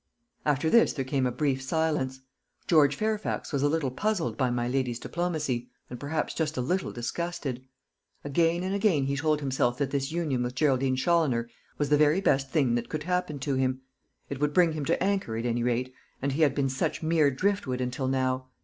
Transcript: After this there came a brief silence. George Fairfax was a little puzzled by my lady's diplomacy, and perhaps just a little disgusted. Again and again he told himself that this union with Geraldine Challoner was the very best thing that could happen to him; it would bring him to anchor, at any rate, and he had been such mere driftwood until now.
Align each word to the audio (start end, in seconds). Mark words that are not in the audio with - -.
After 0.47 0.67
this 0.71 0.93
there 0.93 1.05
came 1.05 1.27
a 1.27 1.31
brief 1.31 1.61
silence. 1.61 2.21
George 2.65 2.95
Fairfax 2.95 3.53
was 3.53 3.61
a 3.61 3.69
little 3.69 3.91
puzzled 3.91 4.35
by 4.35 4.49
my 4.49 4.67
lady's 4.67 4.97
diplomacy, 4.97 5.69
and 5.91 5.99
perhaps 5.99 6.33
just 6.33 6.57
a 6.57 6.61
little 6.61 6.91
disgusted. 6.91 7.63
Again 8.23 8.63
and 8.63 8.73
again 8.73 9.03
he 9.05 9.15
told 9.15 9.41
himself 9.41 9.77
that 9.77 9.91
this 9.91 10.11
union 10.11 10.41
with 10.41 10.55
Geraldine 10.55 10.95
Challoner 10.95 11.51
was 11.77 11.89
the 11.89 11.97
very 11.97 12.19
best 12.19 12.49
thing 12.49 12.73
that 12.73 12.89
could 12.89 13.03
happen 13.03 13.37
to 13.41 13.53
him; 13.53 13.81
it 14.27 14.39
would 14.41 14.55
bring 14.55 14.71
him 14.73 14.85
to 14.85 15.03
anchor, 15.03 15.37
at 15.37 15.45
any 15.45 15.61
rate, 15.61 15.93
and 16.19 16.31
he 16.31 16.41
had 16.41 16.55
been 16.55 16.67
such 16.67 17.03
mere 17.03 17.29
driftwood 17.29 17.79
until 17.79 18.07
now. 18.07 18.47